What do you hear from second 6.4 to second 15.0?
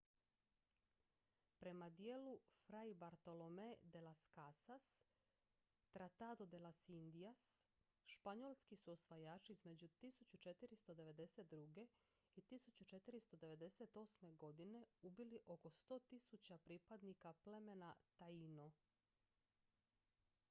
de las indias španjolski su osvajači između 1492. i 1498. godine